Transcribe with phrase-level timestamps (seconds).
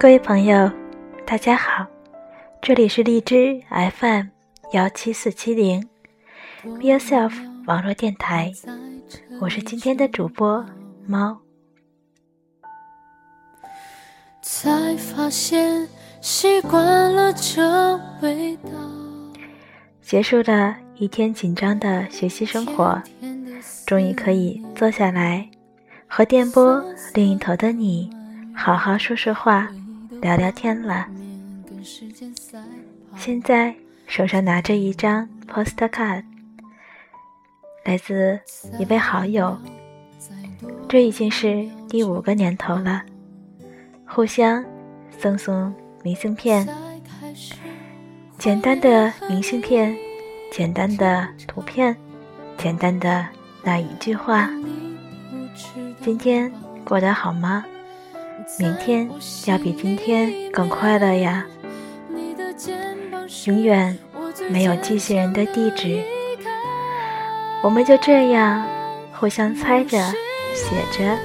[0.00, 0.70] 各位朋友，
[1.26, 1.84] 大家好，
[2.62, 3.60] 这里是荔枝
[3.98, 4.26] FM
[4.72, 5.84] 幺七四七零
[6.62, 7.32] ，Be Yourself
[7.66, 8.52] 网络电台，
[9.40, 10.64] 我是今天的主播
[11.04, 11.40] 猫。
[14.40, 15.88] 才发现
[16.20, 18.70] 习惯了这味道。
[20.00, 23.02] 结束了一天紧张的学习生活，
[23.84, 25.50] 终于可以坐下来，
[26.06, 28.08] 和电波另一头的你
[28.54, 29.68] 好好说说话。
[30.20, 31.06] 聊聊天了。
[33.16, 33.74] 现在
[34.06, 36.24] 手上拿着一张 postcard，
[37.84, 38.38] 来自
[38.78, 39.56] 一位好友。
[40.88, 43.02] 这已经是第五个年头了，
[44.06, 44.64] 互相
[45.18, 46.66] 赠送明信片，
[48.38, 49.96] 简单的明信片，
[50.50, 51.96] 简单的图片，
[52.56, 53.26] 简单的
[53.62, 54.50] 那一句话。
[56.00, 56.50] 今天
[56.84, 57.64] 过得好吗？
[58.56, 59.08] 明天
[59.46, 61.44] 要比今天更快乐呀！
[63.46, 63.96] 永远
[64.48, 66.02] 没有寄信人的地址，
[67.62, 68.66] 我们就这样
[69.12, 69.98] 互相猜着
[70.54, 71.18] 写着，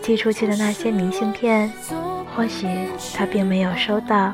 [0.00, 1.70] 寄出去的那些明信片，
[2.34, 2.66] 或许
[3.14, 4.32] 他并没有收到，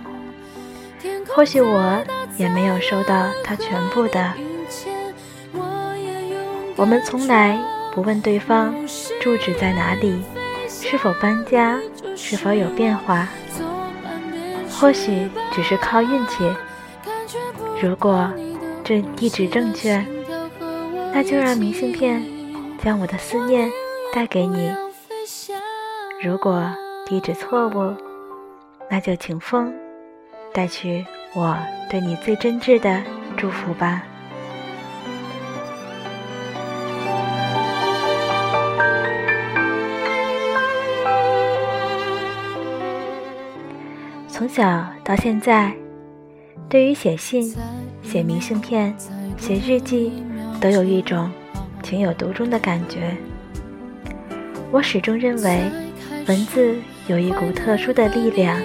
[1.28, 2.04] 或许我
[2.36, 4.32] 也没有收到他全部的。
[6.76, 7.58] 我们从来
[7.94, 8.74] 不问对方
[9.20, 10.22] 住址在哪里。
[10.82, 11.78] 是否搬家？
[12.16, 13.28] 是否有变化？
[14.80, 16.50] 或许只是靠运气。
[17.80, 18.28] 如果
[18.82, 20.04] 这地址正确，
[21.12, 22.22] 那就让明信片
[22.82, 23.70] 将我的思念
[24.12, 24.74] 带给你；
[26.22, 26.68] 如果
[27.06, 27.94] 地址错误，
[28.90, 29.72] 那就请风
[30.52, 31.56] 带去我
[31.88, 33.02] 对你最真挚的
[33.36, 34.02] 祝福吧。
[44.52, 45.72] 从小到现在，
[46.68, 47.54] 对于写信、
[48.02, 48.92] 写明信片、
[49.38, 50.12] 写日记，
[50.60, 51.30] 都有一种
[51.84, 53.16] 情有独钟的感觉。
[54.72, 55.60] 我始终认为，
[56.26, 56.74] 文字
[57.06, 58.60] 有一股特殊的力量，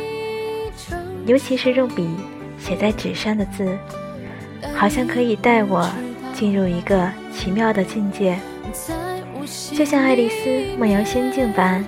[1.28, 2.10] 尤其是用笔
[2.58, 3.78] 写在纸上的字，
[4.74, 5.88] 好像可以带我
[6.34, 8.40] 进入一个奇妙的境界，
[9.72, 11.86] 就像《爱丽丝梦游仙境》般，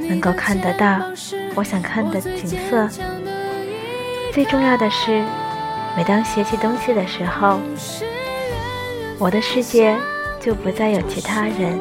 [0.00, 1.00] 能够看得到
[1.54, 2.90] 我想看的景色。
[4.36, 5.24] 最重要的是，
[5.96, 7.58] 每当写起东西的时候，
[9.18, 9.96] 我的世界
[10.38, 11.80] 就不再有其他人，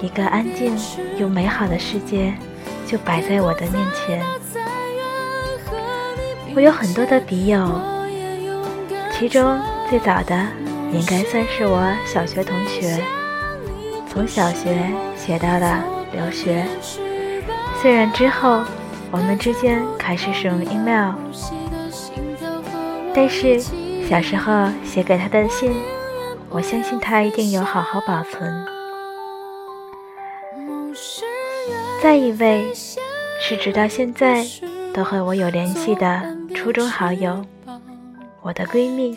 [0.00, 0.74] 一个安静
[1.18, 2.32] 又美好的世界
[2.86, 4.24] 就摆在我的面前。
[6.54, 7.70] 我有很多的笔友，
[9.12, 10.34] 其中最早的
[10.90, 12.98] 应该算是我小学同学，
[14.10, 16.64] 从小学写到了留学，
[17.82, 18.62] 虽然之后。
[19.12, 21.12] 我们之间开始使用 email，
[23.14, 23.60] 但是
[24.08, 25.70] 小时候写给他的信，
[26.48, 28.66] 我相信他一定有好好保存。
[32.02, 32.72] 再一位
[33.38, 34.44] 是直到现在
[34.94, 36.22] 都和我有联系的
[36.54, 37.44] 初中好友，
[38.40, 39.14] 我的闺蜜，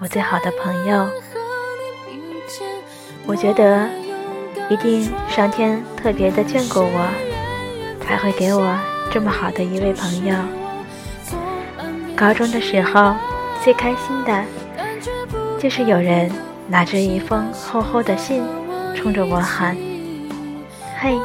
[0.00, 1.08] 我最好的朋友。
[3.26, 3.88] 我觉得
[4.68, 7.25] 一定上天特别的眷顾我。
[8.06, 8.78] 才会给我
[9.10, 10.34] 这么好的一位朋友。
[12.16, 13.14] 高中的时候，
[13.62, 14.44] 最开心的，
[15.58, 16.30] 就是有人
[16.68, 18.42] 拿着一封厚厚的信，
[18.94, 19.76] 冲着我喊
[20.98, 21.18] ：“嘿，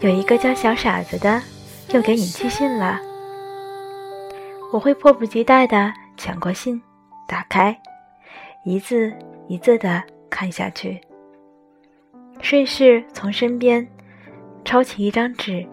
[0.00, 1.40] 有一个叫小傻子的，
[1.92, 3.00] 又给你寄信了。”
[4.72, 6.82] 我会迫不及待地抢过信，
[7.28, 7.74] 打开，
[8.64, 9.12] 一字
[9.48, 11.00] 一字的看下去，
[12.42, 13.86] 顺势从身边
[14.64, 15.64] 抄起一张纸。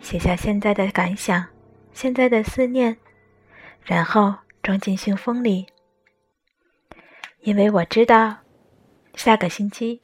[0.00, 1.46] 写下现在的感想，
[1.92, 2.96] 现在的思念，
[3.82, 5.66] 然后装进信封里。
[7.42, 8.36] 因为我知道，
[9.14, 10.00] 下个星期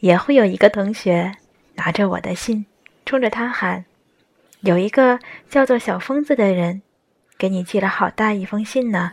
[0.00, 1.32] 也会有一个同学
[1.74, 2.66] 拿着我的信，
[3.04, 3.84] 冲着他喊
[4.60, 6.82] ：“有一个叫做小疯子的人，
[7.38, 9.10] 给你寄了好大一封信呢。”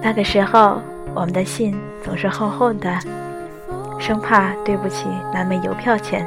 [0.00, 0.80] 那个时候，
[1.14, 2.98] 我们的信总是厚厚的，
[3.98, 6.26] 生怕对不起那枚邮票钱。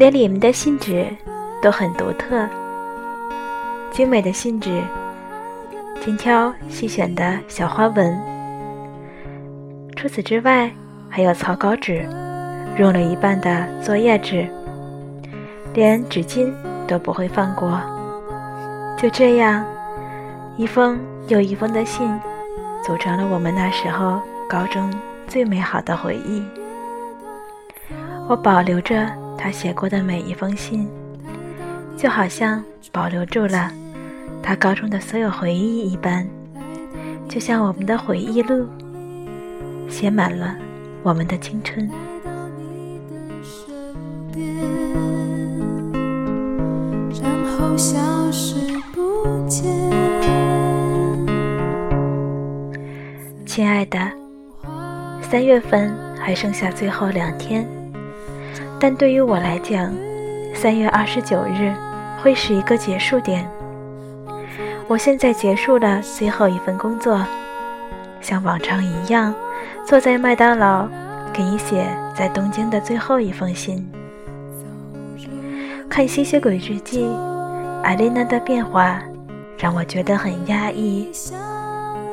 [0.00, 1.06] 连里面的信纸
[1.60, 2.48] 都很独特，
[3.90, 4.82] 精美的信纸，
[6.00, 8.18] 精挑细选的小花纹。
[9.94, 10.70] 除此之外，
[11.10, 12.08] 还有草稿纸，
[12.78, 14.48] 用了一半的作业纸，
[15.74, 16.50] 连纸巾
[16.88, 17.78] 都不会放过。
[18.96, 19.62] 就这样，
[20.56, 20.98] 一封
[21.28, 22.10] 又一封的信，
[22.82, 24.18] 组成了我们那时候
[24.48, 24.90] 高中
[25.28, 26.42] 最美好的回忆。
[28.30, 29.19] 我保留着。
[29.42, 30.86] 他写过的每一封信，
[31.96, 33.72] 就好像保留住了
[34.42, 36.28] 他高中的所有回忆一般，
[37.26, 38.68] 就像我们的回忆录，
[39.88, 40.54] 写满了
[41.02, 41.90] 我们的青春。
[47.22, 47.98] 然后消
[48.30, 49.70] 失不见。
[53.46, 53.98] 亲爱的，
[55.22, 57.66] 三月份还剩下最后两天，
[58.80, 59.92] 但对于我来讲，
[60.54, 61.70] 三月二十九日
[62.22, 63.46] 会是一个结束点。
[64.88, 67.22] 我现在结束了最后一份工作，
[68.22, 69.34] 像往常一样，
[69.84, 70.88] 坐在麦当劳，
[71.30, 71.86] 给你写
[72.16, 73.86] 在东京的最后一封信。
[75.88, 77.04] 看《吸血鬼日记》，
[77.82, 78.98] 艾琳娜的变化
[79.58, 81.06] 让我觉得很压抑，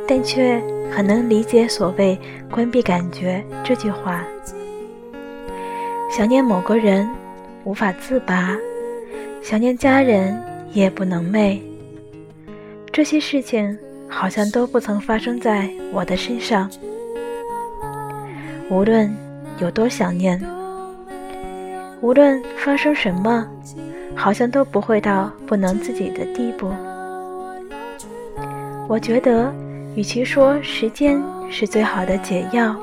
[0.05, 0.61] 但却
[0.91, 2.19] 很能理解所谓
[2.51, 4.21] “关闭感觉”这句话。
[6.09, 7.07] 想念某个人，
[7.63, 8.57] 无法自拔；
[9.41, 10.41] 想念家人，
[10.73, 11.59] 夜不能寐。
[12.91, 13.77] 这些事情
[14.07, 16.69] 好像都不曾发生在我的身上。
[18.69, 19.13] 无论
[19.59, 20.41] 有多想念。
[21.99, 23.45] 无论发生什么，
[24.15, 26.71] 好像都不会到不能自己的地步。
[28.87, 29.51] 我觉得，
[29.95, 32.75] 与其说时间是最好的解药，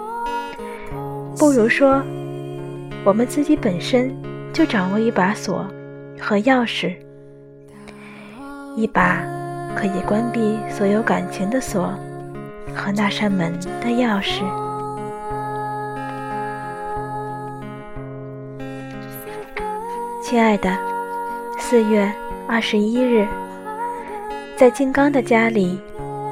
[1.39, 2.03] 不如说，
[3.05, 4.17] 我们自己本身
[4.51, 5.67] 就掌握一把锁
[6.19, 6.97] 和钥匙，
[8.77, 9.21] 一把
[9.77, 11.93] 可以关闭所有感情的锁
[12.75, 14.43] 和那扇门的钥匙。
[20.23, 20.75] 亲爱的，
[21.59, 22.11] 四月
[22.49, 23.27] 二十一日，
[24.57, 25.79] 在金刚的家里，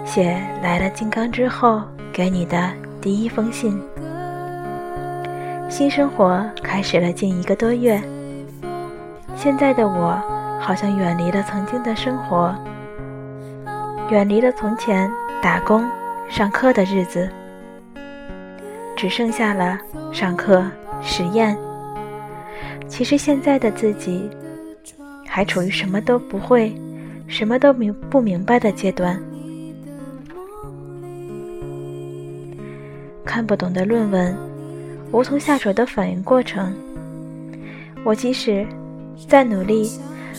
[0.07, 1.83] 写来了金刚之后
[2.15, 3.79] 给你的第一封信。
[5.73, 7.99] 新生活开始了近一个多月，
[9.35, 10.21] 现在的我
[10.61, 12.55] 好像远离了曾经的生活，
[14.11, 15.11] 远离了从前
[15.41, 15.83] 打工、
[16.29, 17.27] 上课的日子，
[18.95, 19.79] 只剩下了
[20.13, 20.63] 上课、
[21.01, 21.57] 实验。
[22.87, 24.29] 其实现在的自己，
[25.27, 26.71] 还处于什么都不会、
[27.27, 29.19] 什么都明不明白的阶段。
[33.25, 34.37] 看不懂的论文，
[35.13, 36.75] 无从下手的反应过程，
[38.03, 38.67] 我即使
[39.29, 39.91] 再努力，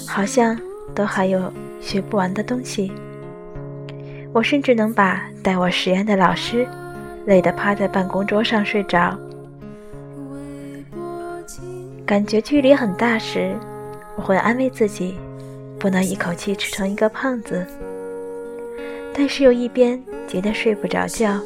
[0.07, 0.59] 好像
[0.95, 2.91] 都还有学不完的东西。
[4.33, 6.67] 我甚至能把带我实验的老师
[7.27, 9.15] 累得趴在办公桌上睡着。
[12.03, 13.55] 感觉距离很大时，
[14.15, 15.15] 我会安慰自己，
[15.79, 17.63] 不能一口气吃成一个胖子。
[19.13, 21.39] 但是又一边急得睡不着觉。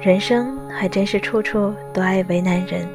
[0.00, 2.86] 人生还真是处处都爱为难人。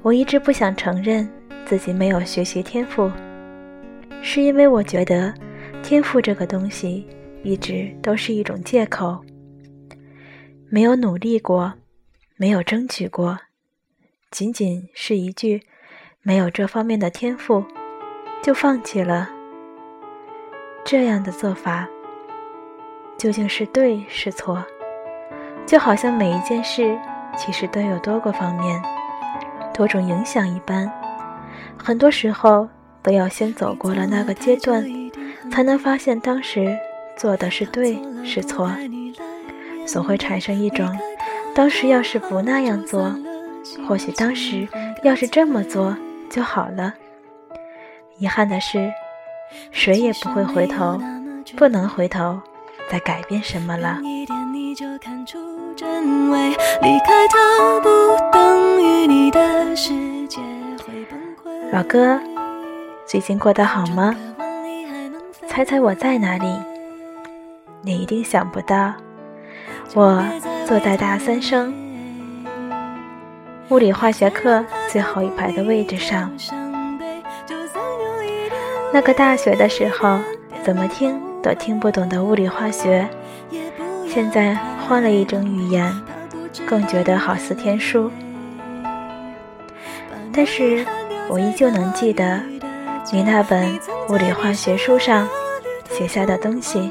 [0.00, 1.28] 我一直不想承认
[1.66, 3.10] 自己没有学习天赋，
[4.22, 5.34] 是因为我觉得
[5.82, 7.06] 天赋这个东西
[7.42, 9.18] 一直都是一种借口。
[10.70, 11.72] 没有努力过，
[12.36, 13.38] 没有争取过。
[14.30, 15.62] 仅仅是一句
[16.22, 17.64] “没有这方面的天赋”，
[18.42, 19.30] 就放弃了。
[20.84, 21.88] 这样的做法
[23.16, 24.64] 究竟是对是错？
[25.66, 26.96] 就好像每一件事
[27.36, 28.82] 其实都有多个方面、
[29.72, 30.90] 多种影响一般，
[31.76, 32.68] 很多时候
[33.02, 34.84] 都要先走过了那个阶段，
[35.50, 36.76] 才能发现当时
[37.16, 38.70] 做的是对是错，
[39.86, 40.88] 总会产生一种
[41.54, 43.14] 当时要是不那样做。
[43.88, 44.68] 或许当时
[45.02, 45.96] 要是这么做
[46.28, 46.92] 就好了。
[48.18, 48.92] 遗憾的是，
[49.70, 51.00] 谁也不会回头，
[51.56, 52.38] 不能回头
[52.90, 53.98] 再改变什么了。
[56.04, 56.50] 认为
[56.82, 57.88] 离开他不
[58.30, 59.90] 等于你的世
[60.26, 60.38] 界
[60.86, 62.20] 会崩溃老哥，
[63.06, 64.14] 最近过得好吗？
[65.48, 66.46] 猜猜我在哪里？
[67.80, 68.92] 你一定想不到，
[69.94, 70.22] 我
[70.66, 71.72] 坐在大三生。
[73.70, 76.30] 物理化学课最后一排的位置上，
[78.92, 80.18] 那个大学的时候
[80.62, 83.08] 怎么听都听不懂的物理化学，
[84.06, 84.54] 现在
[84.86, 85.92] 换了一种语言，
[86.66, 88.10] 更觉得好似天书。
[90.32, 90.84] 但是
[91.28, 92.40] 我依旧能记得
[93.12, 95.28] 你那本物理化学书上
[95.90, 96.90] 写下的东西。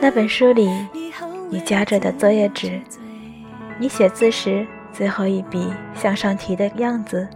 [0.00, 0.70] 那本书里
[1.50, 2.80] 你夹着的作业纸，
[3.78, 4.66] 你写字时。
[4.90, 7.28] 最后一笔向上提的样子，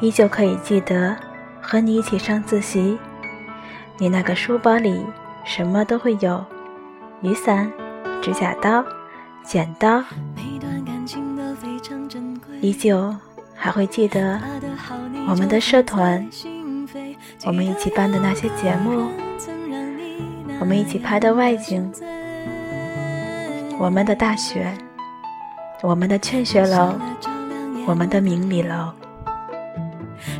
[0.00, 1.14] 依旧可以记得
[1.60, 2.96] 和你一起上自习。
[3.98, 5.04] 你那个书包里
[5.44, 6.44] 什么都会有：
[7.20, 7.70] 雨伞、
[8.22, 8.84] 指甲刀、
[9.44, 10.02] 剪刀。
[12.60, 13.14] 依旧
[13.54, 14.40] 还会记得
[15.28, 16.26] 我们的社团，
[17.44, 19.10] 我们一起办的那些节目，
[20.60, 21.92] 我们一起拍的外景，
[23.78, 24.72] 我们的大学，
[25.82, 26.94] 我们的劝学楼，
[27.86, 28.92] 我们的明理楼。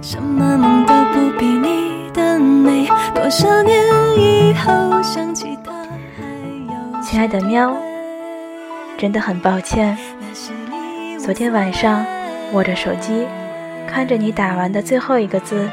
[0.01, 2.89] 什么梦都不比你的美。
[3.25, 3.83] 多少年
[4.19, 5.73] 以后想起他
[7.01, 7.75] 亲爱的喵，
[8.99, 9.97] 真的很抱歉。
[11.19, 12.05] 昨天晚上
[12.53, 13.27] 握着手机，
[13.89, 15.67] 看着你打完的最后一个字，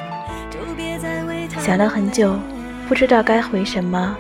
[1.60, 2.39] 想了很久，
[2.88, 4.15] 不知道该回什么，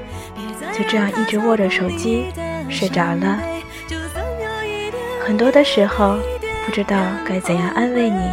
[0.73, 2.25] 就这样一直握着手机
[2.67, 3.39] 睡着了。
[5.25, 6.17] 很多的时候
[6.65, 8.29] 不知道该怎样安慰你，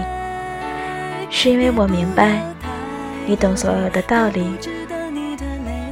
[1.31, 2.40] 是因为我明白
[3.26, 4.43] 你懂所有的道理，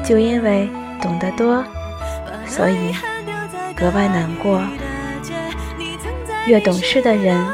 [0.06, 0.70] 就因为
[1.02, 1.64] 懂得多，
[2.46, 2.94] 所以
[3.75, 4.62] 格外难过。
[6.46, 7.44] 越懂事的人，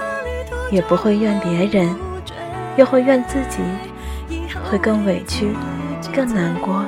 [0.70, 1.96] 越不会怨别人，
[2.76, 3.62] 越会怨自己，
[4.70, 5.48] 会更委屈，
[6.14, 6.84] 更难过。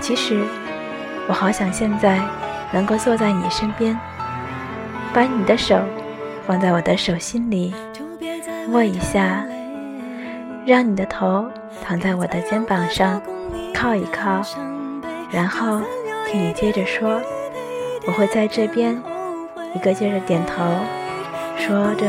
[0.00, 0.42] 其实，
[1.28, 2.18] 我好想现在
[2.72, 3.94] 能够坐在你身边，
[5.12, 5.78] 把你的手
[6.46, 7.74] 放在我的手心里，
[8.70, 9.44] 握一下，
[10.64, 11.46] 让你的头
[11.84, 13.20] 躺在我的肩膀上，
[13.80, 14.42] 靠一靠，
[15.30, 15.80] 然后
[16.26, 17.18] 听你接着说，
[18.06, 19.02] 我会在这边。
[19.74, 20.62] 一个劲儿点头，
[21.56, 22.04] 说着：“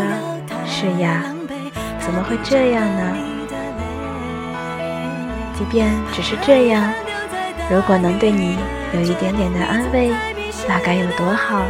[0.68, 1.24] 是呀，
[1.98, 3.16] 怎么会这样呢？
[5.58, 6.92] 即便只是这样，
[7.70, 8.58] 如果能对你
[8.94, 10.12] 有一点点的安慰，
[10.68, 11.64] 那该有多好。”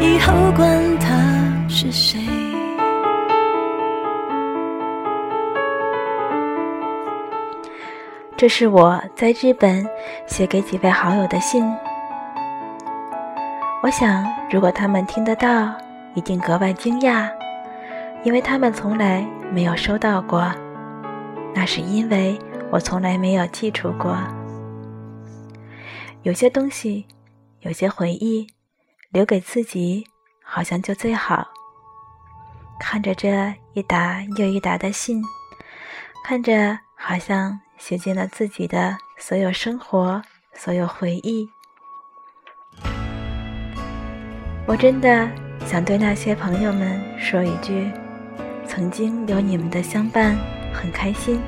[0.00, 1.12] 以后管他
[1.68, 2.27] 是谁。
[8.38, 9.84] 这是我在日本
[10.28, 11.60] 写给几位好友的信。
[13.82, 15.76] 我想，如果他们听得到，
[16.14, 17.28] 一定格外惊讶，
[18.22, 20.48] 因为他们从来没有收到过。
[21.52, 22.38] 那是因为
[22.70, 24.16] 我从来没有寄出过。
[26.22, 27.04] 有些东西，
[27.62, 28.46] 有些回忆，
[29.10, 30.06] 留给自己，
[30.44, 31.44] 好像就最好。
[32.78, 35.20] 看着这一沓又一沓的信，
[36.22, 40.20] 看着好像写进了自己的所有生活，
[40.52, 41.48] 所有回忆。
[44.66, 45.28] 我真的
[45.64, 47.90] 想对那些朋友们说一句：
[48.66, 50.36] 曾经有你们的相伴，
[50.72, 51.40] 很开心。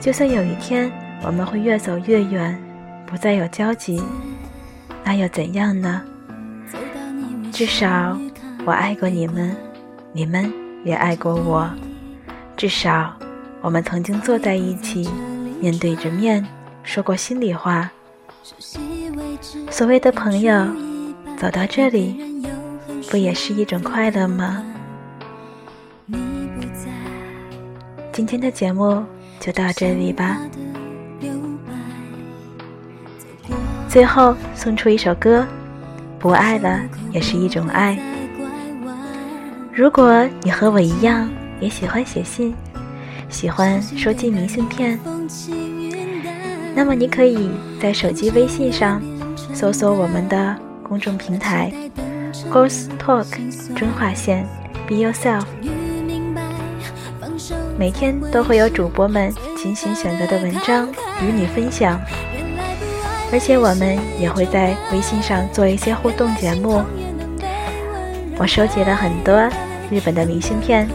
[0.00, 0.90] 就算有一天
[1.22, 2.58] 我们会越走越远，
[3.06, 4.02] 不再有交集，
[5.02, 6.02] 那又怎样呢？
[7.52, 8.18] 至少
[8.64, 9.54] 我爱过你们，
[10.12, 10.52] 你们
[10.84, 11.70] 也爱过我。
[12.56, 13.14] 至少
[13.64, 15.08] 我们曾经坐在一起，
[15.58, 16.46] 面对着面
[16.82, 17.90] 说过心里话。
[19.70, 20.64] 所谓的朋友。
[21.36, 22.16] 走到这里，
[23.10, 24.64] 不也是一种快乐吗？
[28.12, 29.04] 今天的节目
[29.40, 30.38] 就到这里吧。
[33.88, 35.40] 最后送出一首歌，
[36.20, 36.80] 《不爱了
[37.10, 37.96] 也是一种爱》。
[39.72, 41.28] 如果你和我一样
[41.60, 42.54] 也喜欢写信，
[43.34, 44.96] 喜欢收集明信片，
[46.72, 47.50] 那么你可以
[47.82, 49.02] 在手机微信上
[49.52, 50.56] 搜索我们的。
[50.84, 51.72] 公众平台
[52.52, 53.26] Ghost Talk
[53.74, 54.46] 真话线
[54.86, 55.42] Be Yourself，
[57.76, 60.88] 每天都会有主播们精心选择的文章
[61.20, 61.98] 与你分享，
[63.32, 66.82] 而且我们也会在微信上做一些互动节目。
[68.38, 69.42] 我收集了很多
[69.90, 70.86] 日本的明信片，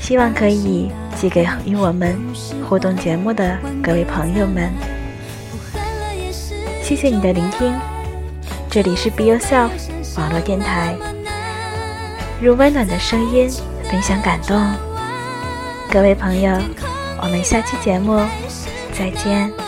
[0.00, 2.14] 希望可以寄给与我们
[2.68, 4.70] 互动节目的各位朋友们。
[6.82, 7.74] 谢谢你的聆听。
[8.70, 9.70] 这里是 Be Yourself
[10.18, 10.94] 网络电台，
[12.42, 13.48] 用温暖的声音
[13.90, 14.62] 分享感动。
[15.90, 16.52] 各位朋友，
[17.22, 18.20] 我们下期节目
[18.92, 19.65] 再见。